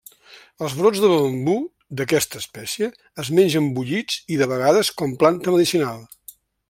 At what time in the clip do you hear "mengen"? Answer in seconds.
3.41-3.67